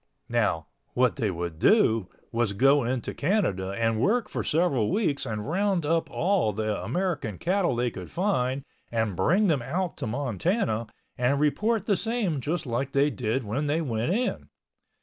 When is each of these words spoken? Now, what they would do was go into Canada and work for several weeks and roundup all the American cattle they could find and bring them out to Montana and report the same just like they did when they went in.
Now, 0.29 0.65
what 0.95 1.17
they 1.17 1.29
would 1.29 1.59
do 1.59 2.09
was 2.31 2.53
go 2.53 2.83
into 2.83 3.13
Canada 3.13 3.69
and 3.69 4.01
work 4.01 4.27
for 4.29 4.43
several 4.43 4.89
weeks 4.89 5.27
and 5.27 5.47
roundup 5.47 6.09
all 6.09 6.51
the 6.53 6.83
American 6.83 7.37
cattle 7.37 7.75
they 7.75 7.91
could 7.91 8.09
find 8.09 8.65
and 8.91 9.15
bring 9.15 9.45
them 9.45 9.61
out 9.61 9.97
to 9.97 10.07
Montana 10.07 10.87
and 11.19 11.39
report 11.39 11.85
the 11.85 11.95
same 11.97 12.41
just 12.41 12.65
like 12.65 12.93
they 12.93 13.11
did 13.11 13.43
when 13.43 13.67
they 13.67 13.79
went 13.79 14.11
in. 14.11 14.49